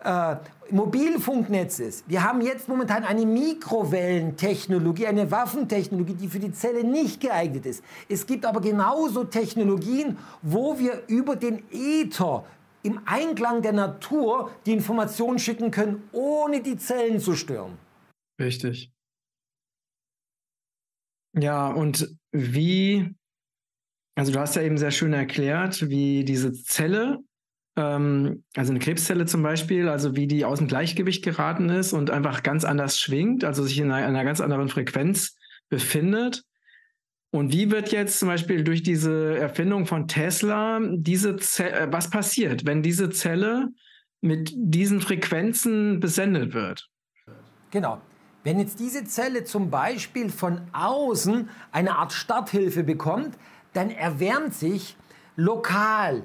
[0.06, 0.36] äh,
[0.70, 2.08] Mobilfunknetz ist.
[2.08, 7.84] Wir haben jetzt momentan eine Mikrowellentechnologie, eine Waffentechnologie, die für die Zelle nicht geeignet ist.
[8.08, 12.44] Es gibt aber genauso Technologien, wo wir über den Äther
[12.82, 17.76] im Einklang der Natur die Informationen schicken können, ohne die Zellen zu stören.
[18.40, 18.92] Richtig.
[21.38, 23.14] Ja, und wie,
[24.14, 27.18] also du hast ja eben sehr schön erklärt, wie diese Zelle
[27.76, 32.10] ähm, also eine Krebszelle zum Beispiel, also wie die aus dem Gleichgewicht geraten ist und
[32.10, 35.36] einfach ganz anders schwingt, also sich in einer, einer ganz anderen Frequenz
[35.68, 36.42] befindet.
[37.30, 42.08] Und wie wird jetzt zum Beispiel durch diese Erfindung von Tesla diese Zelle, äh, was
[42.08, 43.68] passiert, wenn diese Zelle
[44.22, 46.88] mit diesen Frequenzen besendet wird?
[47.70, 48.00] Genau.
[48.42, 53.36] Wenn jetzt diese Zelle zum Beispiel von außen eine Art Starthilfe bekommt,
[53.72, 54.96] dann erwärmt sich
[55.34, 56.22] lokal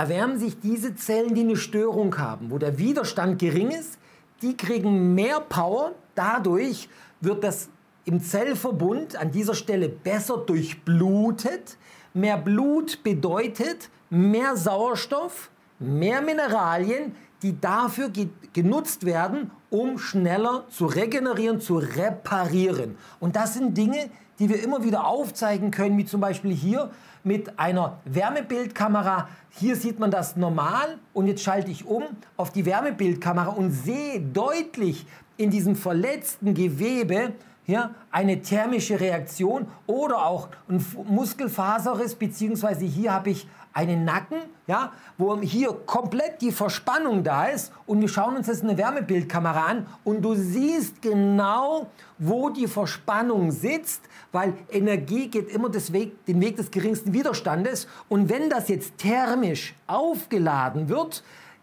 [0.00, 3.98] erwärmen sich diese Zellen, die eine Störung haben, wo der Widerstand gering ist,
[4.40, 5.92] die kriegen mehr Power.
[6.14, 6.88] Dadurch
[7.20, 7.68] wird das
[8.06, 11.76] im Zellverbund an dieser Stelle besser durchblutet.
[12.14, 20.86] Mehr Blut bedeutet mehr Sauerstoff, mehr Mineralien, die dafür ge genutzt werden, um schneller zu
[20.86, 22.96] regenerieren, zu reparieren.
[23.20, 26.90] Und das sind Dinge, die wir immer wieder aufzeigen können, wie zum Beispiel hier
[27.24, 29.28] mit einer Wärmebildkamera.
[29.50, 32.04] Hier sieht man das normal und jetzt schalte ich um
[32.36, 35.06] auf die Wärmebildkamera und sehe deutlich
[35.36, 37.32] in diesem verletzten Gewebe
[37.64, 44.92] hier eine thermische Reaktion oder auch ein Muskelfaserriss, beziehungsweise hier habe ich einen Nacken, ja,
[45.16, 49.86] wo hier komplett die Verspannung da ist und wir schauen uns jetzt eine Wärmebildkamera an
[50.04, 51.86] und du siehst genau,
[52.18, 54.02] wo die Verspannung sitzt,
[54.32, 59.74] weil Energie geht immer Weg, den Weg des geringsten Widerstandes und wenn das jetzt thermisch
[59.86, 61.22] aufgeladen wird,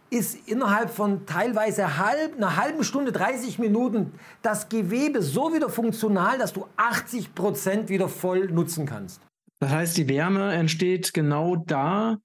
[0.09, 6.37] ist innerhalb von teilweise halb, einer halben Stunde, 30 Minuten das Gewebe so wieder funktional,
[6.37, 9.26] dass du 80 Prozent wieder voll nutzen kannst.
[9.59, 12.17] Das heißt, die Wärme entsteht genau da,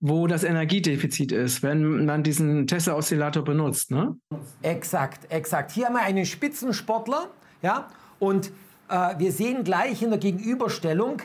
[0.00, 4.16] wo das Energiedefizit ist, wenn man diesen Tesla-Oszillator benutzt, ne?
[4.60, 5.70] Exakt, exakt.
[5.70, 7.30] Hier haben wir einen Spitzensportler,
[7.62, 8.52] ja, und
[8.90, 11.22] äh, wir sehen gleich in der Gegenüberstellung,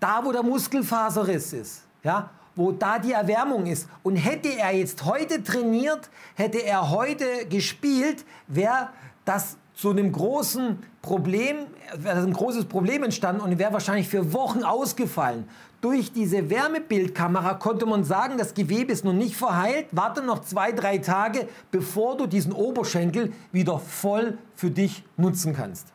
[0.00, 3.88] da wo der Muskelfaserriss ist, ja, wo da die Erwärmung ist.
[4.02, 8.88] Und hätte er jetzt heute trainiert, hätte er heute gespielt, wäre
[9.24, 11.56] das zu einem großen Problem,
[11.96, 15.44] wäre ein großes Problem entstanden und wäre wahrscheinlich für Wochen ausgefallen.
[15.80, 20.72] Durch diese Wärmebildkamera konnte man sagen, das Gewebe ist noch nicht verheilt, warte noch zwei,
[20.72, 25.92] drei Tage, bevor du diesen Oberschenkel wieder voll für dich nutzen kannst.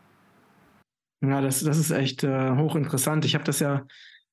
[1.22, 3.26] Ja, das, das ist echt äh, hochinteressant.
[3.26, 3.86] Ich habe das ja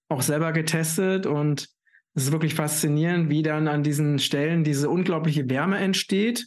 [0.08, 1.68] auch selber getestet und
[2.14, 6.46] es ist wirklich faszinierend, wie dann an diesen Stellen diese unglaubliche Wärme entsteht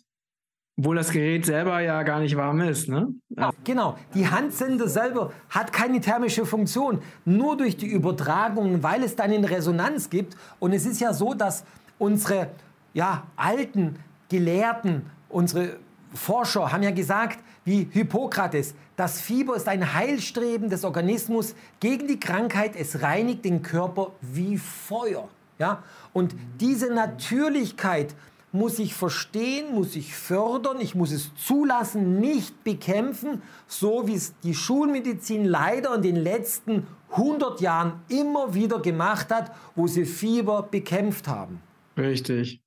[0.77, 3.07] obwohl das Gerät selber ja gar nicht warm ist, ne?
[3.29, 3.95] Ja, genau.
[4.15, 6.99] Die Handsender selber hat keine thermische Funktion.
[7.25, 10.35] Nur durch die Übertragung, weil es dann in Resonanz gibt.
[10.59, 11.63] Und es ist ja so, dass
[11.99, 12.47] unsere
[12.93, 13.97] ja, alten
[14.29, 15.77] Gelehrten, unsere
[16.13, 22.19] Forscher haben ja gesagt, wie Hippokrates, das Fieber ist ein Heilstreben des Organismus gegen die
[22.19, 22.75] Krankheit.
[22.75, 25.29] Es reinigt den Körper wie Feuer.
[25.59, 25.83] Ja?
[26.13, 28.15] Und diese Natürlichkeit,
[28.53, 34.39] muss ich verstehen, muss ich fördern, ich muss es zulassen, nicht bekämpfen, so wie es
[34.39, 40.63] die Schulmedizin leider in den letzten 100 Jahren immer wieder gemacht hat, wo sie Fieber
[40.63, 41.61] bekämpft haben.
[41.97, 42.62] Richtig.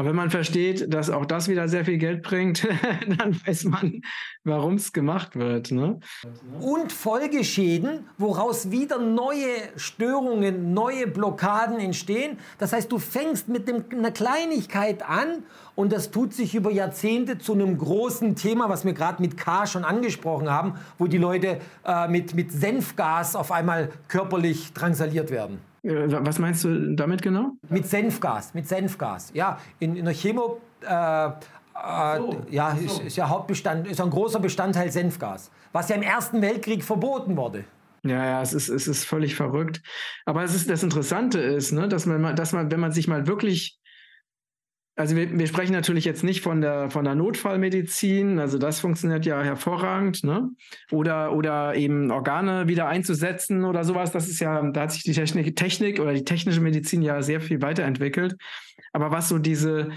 [0.00, 2.66] Aber wenn man versteht, dass auch das wieder sehr viel Geld bringt,
[3.18, 4.00] dann weiß man,
[4.44, 5.72] warum es gemacht wird.
[5.72, 6.00] Ne?
[6.58, 9.44] Und Folgeschäden, woraus wieder neue
[9.76, 12.38] Störungen, neue Blockaden entstehen.
[12.56, 15.42] Das heißt, du fängst mit dem, einer Kleinigkeit an
[15.74, 19.66] und das tut sich über Jahrzehnte zu einem großen Thema, was wir gerade mit K
[19.66, 25.58] schon angesprochen haben, wo die Leute äh, mit, mit Senfgas auf einmal körperlich drangsaliert werden.
[25.82, 27.52] Äh, was meinst du damit genau?
[27.68, 29.30] Mit Senfgas, mit Senfgas.
[29.34, 31.30] Ja, in, in der Chemo äh,
[31.82, 32.84] äh, so, ja, so.
[32.84, 37.36] Ist, ist, ja Hauptbestand, ist ein großer Bestandteil Senfgas, was ja im Ersten Weltkrieg verboten
[37.36, 37.64] wurde.
[38.02, 39.82] Ja, ja, es ist, es ist völlig verrückt.
[40.24, 43.26] Aber es ist, das Interessante ist, ne, dass man, dass man, wenn man sich mal
[43.26, 43.78] wirklich
[45.00, 49.24] also wir, wir, sprechen natürlich jetzt nicht von der, von der Notfallmedizin, also das funktioniert
[49.24, 50.50] ja hervorragend, ne?
[50.90, 54.12] Oder, oder eben Organe wieder einzusetzen oder sowas.
[54.12, 57.40] Das ist ja, da hat sich die Technik, Technik oder die technische Medizin ja sehr
[57.40, 58.36] viel weiterentwickelt.
[58.92, 59.90] Aber was so diese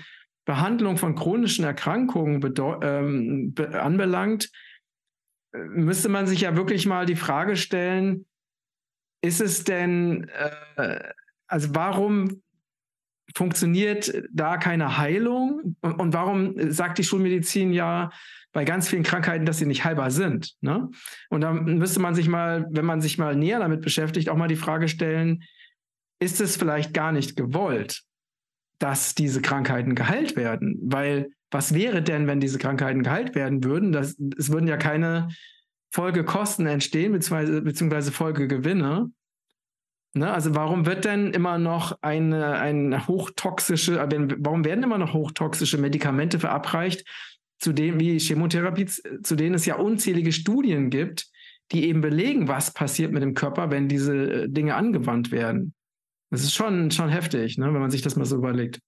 [0.46, 2.42] Behandlung von chronischen Erkrankungen
[2.82, 4.52] ähm, anbelangt,
[5.54, 8.26] äh, müsste man sich ja wirklich mal die Frage stellen,
[9.22, 10.30] ist es denn,
[10.78, 11.00] äh,
[11.48, 12.43] also warum
[13.36, 15.76] funktioniert da keine Heilung?
[15.82, 18.12] Und, und, warum sagt die Schulmedizin ja
[18.52, 20.54] bei ganz vielen Krankheiten, dass sie nicht heilbar sind?
[20.62, 20.90] Ne?
[21.30, 24.48] Und da müsste man sich mal, wenn man sich mal näher damit beschäftigt, auch mal
[24.48, 25.44] die Frage stellen,
[26.20, 28.04] ist es vielleicht gar nicht gewollt,
[28.80, 30.80] dass diese Krankheiten geheilt werden?
[30.84, 33.92] Weil was wäre denn, wenn diese Krankheiten geheilt werden würden?
[33.92, 35.30] Das, es würden ja keine
[35.92, 39.12] Folgekosten entstehen, beziehungsweise, beziehungsweise Folgegewinne.
[40.16, 45.14] Ne, also warum wird denn immer noch eine, eine hochtoxische, äh, warum werden immer noch
[45.14, 47.04] hochtoxische Medikamente verabreicht,
[47.60, 51.28] zu denen wie Chemotherapie, zu denen es ja unzählige Studien gibt,
[51.72, 55.74] die eben belegen, was passiert mit dem Körper, wenn diese äh, Dinge angewandt werden.
[56.30, 58.80] Das ist schon, schon heftig, ne, wenn man sich das mal so überlegt.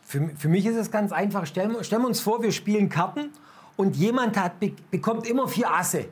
[0.00, 1.44] Für, für mich ist es ganz einfach.
[1.44, 3.32] Stellen, stellen wir uns vor, wir spielen Karten
[3.76, 4.54] und jemand hat,
[4.90, 6.06] bekommt immer vier Asse.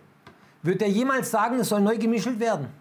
[0.62, 2.79] Wird er jemals sagen, es soll neu gemischelt werden?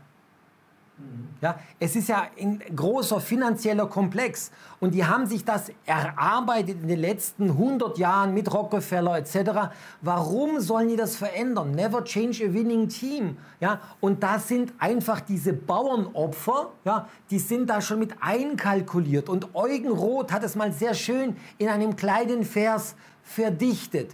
[1.41, 6.89] Ja, es ist ja ein großer finanzieller Komplex und die haben sich das erarbeitet in
[6.89, 9.71] den letzten 100 Jahren mit Rockefeller etc.
[10.01, 11.71] Warum sollen die das verändern?
[11.71, 13.38] Never change a winning team.
[13.62, 19.29] Ja, und da sind einfach diese Bauernopfer, ja, die sind da schon mit einkalkuliert.
[19.29, 24.13] Und Eugen Roth hat es mal sehr schön in einem kleinen Vers verdichtet.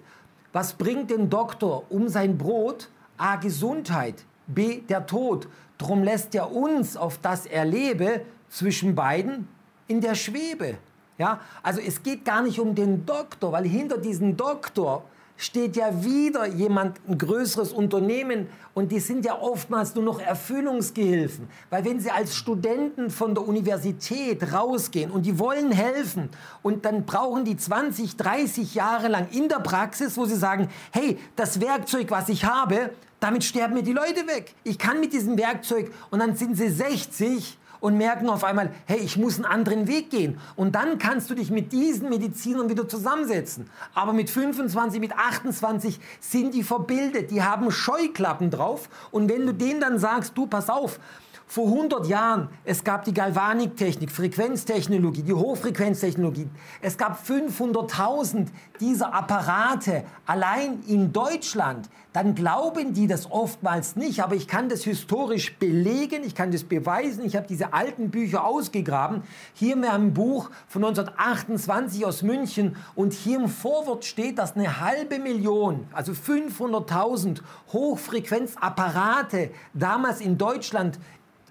[0.53, 2.89] Was bringt den Doktor um sein Brot?
[3.17, 3.37] A.
[3.37, 4.81] Gesundheit, B.
[4.81, 5.47] der Tod.
[5.77, 9.47] Drum lässt er uns auf das Erlebe zwischen beiden
[9.88, 10.77] in der Schwebe.
[11.17, 15.03] Ja, also es geht gar nicht um den Doktor, weil hinter diesem Doktor
[15.37, 21.49] steht ja wieder jemand, ein größeres Unternehmen und die sind ja oftmals nur noch Erfüllungsgehilfen.
[21.69, 26.29] Weil wenn sie als Studenten von der Universität rausgehen und die wollen helfen
[26.63, 31.17] und dann brauchen die 20, 30 Jahre lang in der Praxis, wo sie sagen, hey,
[31.35, 34.55] das Werkzeug, was ich habe, damit sterben mir die Leute weg.
[34.63, 38.99] Ich kann mit diesem Werkzeug und dann sind sie 60 und merken auf einmal, hey,
[38.99, 40.38] ich muss einen anderen Weg gehen.
[40.55, 43.69] Und dann kannst du dich mit diesen Medizinern wieder zusammensetzen.
[43.93, 48.89] Aber mit 25, mit 28 sind die verbildet, die haben Scheuklappen drauf.
[49.11, 50.99] Und wenn du denen dann sagst, du, pass auf,
[51.47, 56.49] vor 100 Jahren, es gab die Galvaniktechnik, Frequenztechnologie, die Hochfrequenztechnologie.
[56.81, 58.47] Es gab 500.000
[58.79, 61.88] dieser Apparate allein in Deutschland.
[62.13, 66.63] Dann glauben die das oftmals nicht, aber ich kann das historisch belegen, ich kann das
[66.63, 67.25] beweisen.
[67.25, 69.23] Ich habe diese alten Bücher ausgegraben.
[69.53, 74.79] Hier mir ein Buch von 1928 aus München und hier im Vorwort steht, dass eine
[74.79, 77.41] halbe Million, also 500.000
[77.73, 80.97] Hochfrequenzapparate damals in Deutschland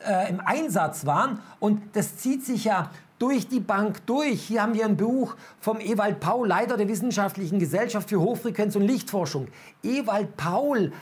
[0.06, 1.40] äh, im Einsatz waren.
[1.60, 4.42] Und das zieht sich ja durch die Bank durch.
[4.42, 8.82] Hier haben wir ein Buch vom Ewald Paul, Leiter der Wissenschaftlichen Gesellschaft für Hochfrequenz- und
[8.82, 9.48] Lichtforschung.
[9.82, 10.92] Ewald Paul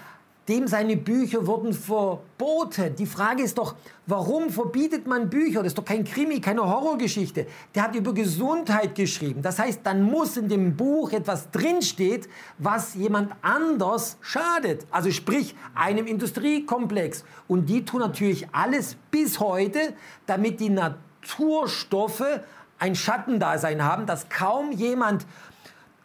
[0.48, 2.96] dem seine Bücher wurden verboten.
[2.96, 3.76] Die Frage ist doch,
[4.07, 5.61] warum verbietet man Bücher?
[5.61, 7.46] Das ist doch kein Krimi, keine Horrorgeschichte.
[7.74, 9.42] Der hat über Gesundheit geschrieben.
[9.42, 12.28] Das heißt, dann muss in dem Buch etwas drinsteht,
[12.59, 14.87] was jemand anders schadet.
[14.90, 17.24] Also sprich, einem Industriekomplex.
[17.46, 19.94] Und die tun natürlich alles bis heute,
[20.26, 22.40] damit die Naturstoffe
[22.81, 25.24] ein Schattendasein haben, dass kaum jemand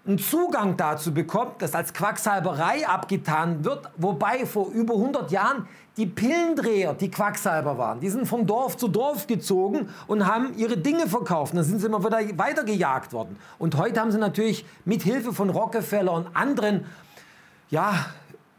[0.07, 5.67] einen Zugang dazu bekommt, das als Quacksalberei abgetan wird, wobei vor über 100 Jahren
[5.97, 7.99] die Pillendreher die Quacksalber waren.
[7.99, 11.55] Die sind von Dorf zu Dorf gezogen und haben ihre Dinge verkauft.
[11.55, 13.37] Dann sind sie immer wieder weitergejagt worden.
[13.57, 16.85] Und heute haben sie natürlich mit Hilfe von Rockefeller und anderen
[17.69, 18.05] ja,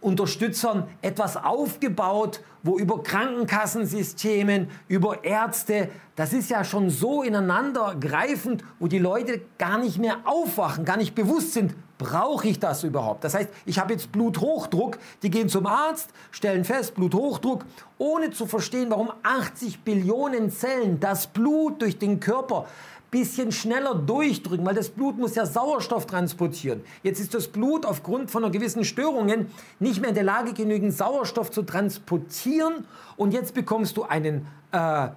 [0.00, 8.64] Unterstützern etwas aufgebaut, wo über Krankenkassensystemen, über Ärzte, das ist ja schon so ineinander greifend,
[8.78, 13.24] wo die Leute gar nicht mehr aufwachen, gar nicht bewusst sind, brauche ich das überhaupt?
[13.24, 17.64] Das heißt, ich habe jetzt Bluthochdruck, die gehen zum Arzt, stellen fest, Bluthochdruck,
[17.98, 22.66] ohne zu verstehen, warum 80 Billionen Zellen das Blut durch den Körper
[23.10, 26.82] bisschen schneller durchdrücken, weil das Blut muss ja Sauerstoff transportieren.
[27.02, 29.46] Jetzt ist das Blut aufgrund von einer gewissen Störungen
[29.78, 32.84] nicht mehr in der Lage, genügend Sauerstoff zu transportieren.
[33.16, 35.10] Und jetzt bekommst du einen äh, äh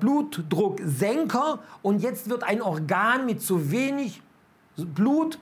[0.00, 4.22] Blutdrucksenker und jetzt wird ein Organ mit zu wenig
[4.76, 5.38] Blut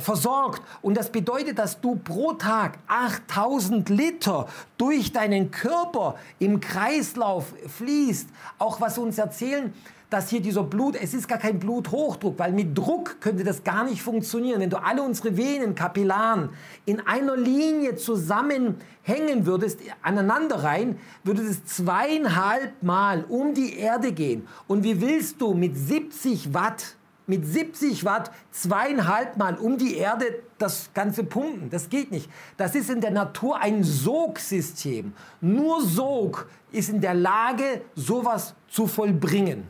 [0.00, 0.62] versorgt.
[0.82, 4.46] Und das bedeutet, dass du pro Tag 8000 Liter
[4.76, 8.28] durch deinen Körper im Kreislauf fließt.
[8.58, 9.72] Auch was uns erzählen,
[10.12, 13.84] dass hier dieser Blut, es ist gar kein Bluthochdruck, weil mit Druck könnte das gar
[13.84, 14.60] nicht funktionieren.
[14.60, 16.50] Wenn du alle unsere Venen, Kapillaren
[16.84, 24.46] in einer Linie zusammenhängen würdest, aneinander rein, würde es zweieinhalb Mal um die Erde gehen.
[24.68, 26.96] Und wie willst du mit 70 Watt
[27.26, 31.70] mit 70 Watt zweieinhalb Mal um die Erde das Ganze pumpen.
[31.70, 32.30] Das geht nicht.
[32.56, 35.12] Das ist in der Natur ein Sogsystem.
[35.40, 39.68] Nur Sog ist in der Lage, sowas zu vollbringen.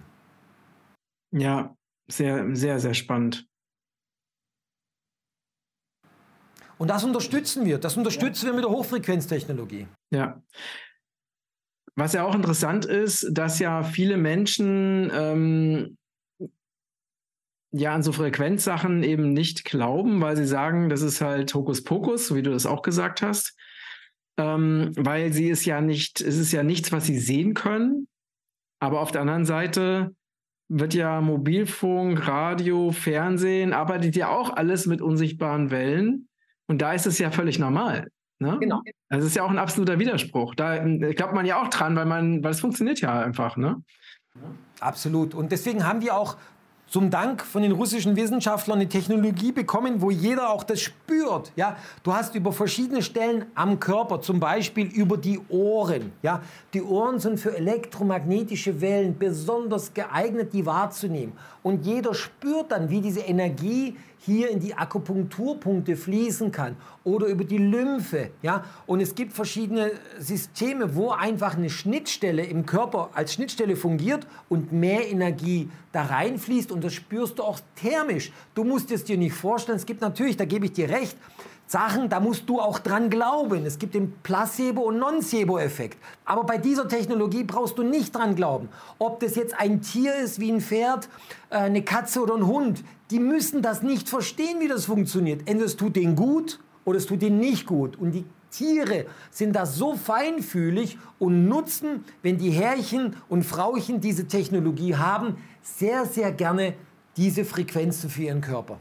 [1.33, 1.75] Ja,
[2.09, 3.47] sehr, sehr, sehr spannend.
[6.79, 7.79] Und das unterstützen wir.
[7.79, 8.53] Das unterstützen ja.
[8.53, 9.87] wir mit der Hochfrequenztechnologie.
[10.11, 10.43] Ja.
[11.95, 15.97] Was ja auch interessant ist, dass ja viele Menschen ähm,
[17.73, 22.37] ja an so Frequenzsachen eben nicht glauben, weil sie sagen, das ist halt Hokuspokus, so
[22.37, 23.57] wie du das auch gesagt hast.
[24.39, 28.09] Ähm, weil sie es ja nicht, es ist ja nichts, was sie sehen können.
[28.81, 30.15] Aber auf der anderen Seite
[30.69, 36.29] wird ja Mobilfunk, Radio, Fernsehen, arbeitet ja auch alles mit unsichtbaren Wellen.
[36.67, 38.09] Und da ist es ja völlig normal.
[38.39, 38.59] Ne?
[38.59, 38.83] Genau.
[39.09, 40.55] Das ist ja auch ein absoluter Widerspruch.
[40.55, 43.57] Da äh, glaubt man ja auch dran, weil man, weil es funktioniert ja einfach.
[43.57, 43.83] Ne?
[44.81, 45.35] Absolut.
[45.35, 46.37] Und deswegen haben wir auch
[46.93, 51.51] zum Dank von den russischen Wissenschaftlern eine Technologie bekommen, wo jeder auch das spürt.
[51.57, 56.13] Ja, du hast über verschiedene Stellen am Körper, zum Beispiel über die Ohren.
[56.21, 56.43] Ja,
[56.75, 61.33] die Ohren sind für elektromagnetische Wellen besonders geeignet, die wahrzunehmen.
[61.63, 67.45] Und jeder spürt dann, wie diese Energie hier in die Akupunkturpunkte fließen kann oder über
[67.45, 68.31] die Lymphe.
[68.43, 68.65] Ja?
[68.87, 74.73] Und es gibt verschiedene Systeme, wo einfach eine Schnittstelle im Körper als Schnittstelle fungiert und
[74.73, 76.73] mehr Energie da reinfließt.
[76.73, 78.33] Und das spürst du auch thermisch.
[78.55, 79.79] Du musst es dir nicht vorstellen.
[79.79, 81.17] Es gibt natürlich, da gebe ich dir recht,
[81.73, 83.65] Sachen, da musst du auch dran glauben.
[83.65, 85.97] Es gibt den Placebo- und Nocebo-Effekt.
[86.27, 88.69] Aber bei dieser Technologie brauchst du nicht dran glauben.
[88.99, 91.09] Ob das jetzt ein Tier ist wie ein Pferd,
[91.49, 95.41] äh, eine Katze oder ein Hund, die müssen das nicht verstehen, wie das funktioniert.
[95.47, 97.97] Entweder es tut denen gut oder es tut denen nicht gut.
[97.97, 104.29] Und die Tiere sind da so feinfühlig und nutzen, wenn die Herrchen und Frauchen diese
[104.29, 106.75] Technologie haben, sehr, sehr gerne
[107.17, 108.79] diese Frequenzen für ihren Körper.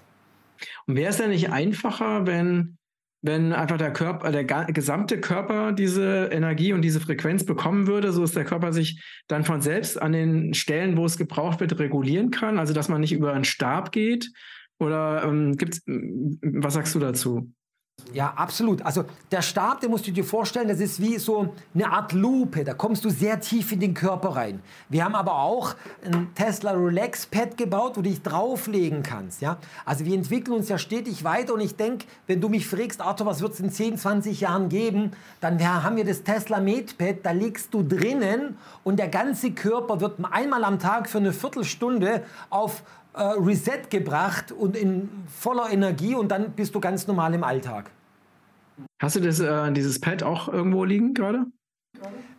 [0.87, 2.77] Und wäre es denn nicht einfacher, wenn,
[3.21, 8.21] wenn einfach der Körper, der gesamte Körper diese Energie und diese Frequenz bekommen würde, so
[8.21, 12.31] dass der Körper sich dann von selbst an den Stellen, wo es gebraucht wird, regulieren
[12.31, 12.57] kann?
[12.57, 14.31] Also dass man nicht über einen Stab geht?
[14.79, 17.51] Oder ähm, gibt's, was sagst du dazu?
[18.13, 18.81] Ja, absolut.
[18.81, 22.63] Also der Stab, den musst du dir vorstellen, das ist wie so eine Art Lupe.
[22.63, 24.61] Da kommst du sehr tief in den Körper rein.
[24.89, 25.75] Wir haben aber auch
[26.05, 29.41] ein Tesla Relax Pad gebaut, wo du dich drauflegen kannst.
[29.41, 29.57] Ja?
[29.85, 33.27] Also wir entwickeln uns ja stetig weiter und ich denke, wenn du mich fragst, Arthur,
[33.27, 37.17] was wird es in 10, 20 Jahren geben, dann haben wir das Tesla Med Pad,
[37.23, 42.23] da liegst du drinnen und der ganze Körper wird einmal am Tag für eine Viertelstunde
[42.49, 42.83] auf
[43.13, 47.91] äh, Reset gebracht und in voller Energie und dann bist du ganz normal im Alltag.
[49.01, 51.45] Hast du das, äh, dieses Pad auch irgendwo liegen gerade?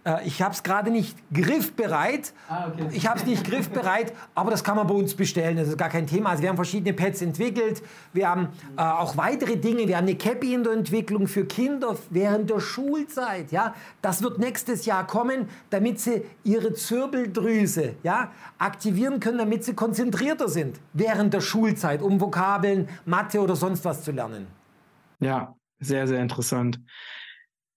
[0.05, 2.33] Äh, ich habe es gerade nicht griffbereit.
[2.49, 2.89] Ah, okay.
[2.93, 5.57] Ich habe es nicht griffbereit, aber das kann man bei uns bestellen.
[5.57, 6.31] Das ist gar kein Thema.
[6.31, 7.83] Also wir haben verschiedene Pads entwickelt.
[8.13, 9.87] Wir haben äh, auch weitere Dinge.
[9.87, 13.53] Wir haben eine Cappy in der Entwicklung für Kinder während der Schulzeit.
[13.53, 19.75] Ja, das wird nächstes Jahr kommen, damit sie ihre Zirbeldrüse ja, aktivieren können, damit sie
[19.75, 24.47] konzentrierter sind während der Schulzeit, um Vokabeln, Mathe oder sonst was zu lernen.
[25.21, 26.81] Ja, sehr, sehr interessant.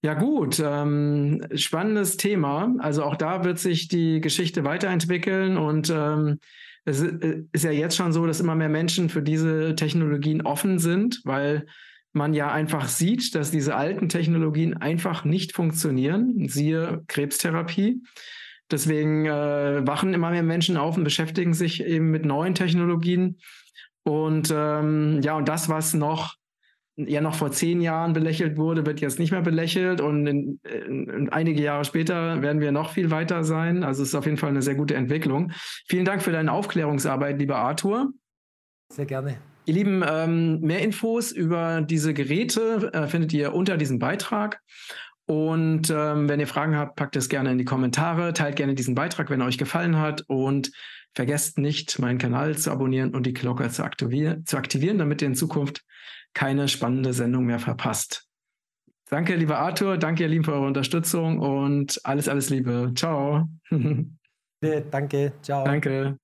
[0.06, 2.76] Ja gut, ähm, spannendes Thema.
[2.78, 6.38] Also auch da wird sich die Geschichte weiterentwickeln und ähm,
[6.86, 11.22] es ist ja jetzt schon so, dass immer mehr Menschen für diese Technologien offen sind,
[11.24, 11.66] weil
[12.14, 18.04] man ja einfach sieht, dass diese alten Technologien einfach nicht funktionieren, siehe Krebstherapie.
[18.70, 23.40] Deswegen äh, wachen immer mehr Menschen auf und beschäftigen sich eben mit neuen Technologien.
[24.04, 26.36] Und ähm, ja, und das, was noch
[26.98, 31.10] ja noch vor zehn Jahren belächelt wurde, wird jetzt nicht mehr belächelt und in, in,
[31.10, 33.84] in einige Jahre später werden wir noch viel weiter sein.
[33.84, 35.52] Also es ist auf jeden Fall eine sehr gute Entwicklung.
[35.88, 38.12] Vielen Dank für deine Aufklärungsarbeit, lieber Arthur.
[38.94, 39.38] Sehr gerne.
[39.66, 44.62] Ihr Lieben, ähm, mehr Infos über diese Geräte äh, findet ihr unter diesem Beitrag.
[45.26, 48.94] Und ähm, wenn ihr Fragen habt, packt es gerne in die Kommentare, teilt gerne diesen
[48.94, 50.72] Beitrag, wenn er euch gefallen hat und
[51.16, 55.30] vergesst nicht, meinen Kanal zu abonnieren und die Glocke zu, aktivier zu aktivieren, damit ihr
[55.30, 55.84] in Zukunft
[56.36, 58.28] keine spannende Sendung mehr verpasst.
[59.10, 59.98] Danke, lieber Arthur.
[59.98, 62.92] Danke, ihr Lieben, für eure Unterstützung und alles, alles Liebe.
[62.96, 63.50] Ciao.
[64.92, 65.34] Danke.
[65.42, 65.64] Ciao.
[65.64, 66.18] Danke.